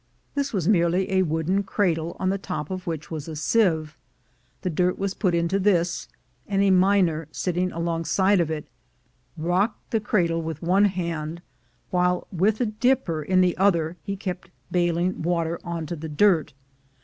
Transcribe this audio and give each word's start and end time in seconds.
This 0.33 0.51
was 0.51 0.67
merely 0.67 1.11
a 1.11 1.21
wooden 1.21 1.61
cradle, 1.61 2.17
on 2.19 2.29
the 2.31 2.39
top 2.39 2.71
of 2.71 2.87
which 2.87 3.11
was 3.11 3.27
a 3.27 3.35
sieve. 3.35 3.95
The 4.63 4.71
dirt 4.71 4.97
was 4.97 5.13
put 5.13 5.35
into 5.35 5.59
this, 5.59 6.07
and 6.47 6.59
a 6.63 6.71
miner, 6.71 7.27
sitting 7.31 7.71
alongside 7.71 8.39
of 8.39 8.49
it, 8.49 8.67
rocked 9.37 9.91
the 9.91 9.99
cradle 9.99 10.41
with 10.41 10.63
one 10.63 10.85
hand, 10.85 11.43
while 11.91 12.25
with 12.31 12.59
a 12.59 12.65
dipper 12.65 13.21
in 13.21 13.41
the 13.41 13.55
other 13.57 13.95
he 14.01 14.15
kept 14.17 14.49
baling 14.71 15.21
water 15.21 15.59
on 15.63 15.85
to 15.85 15.95
the 15.95 16.09
dirt. 16.09 16.53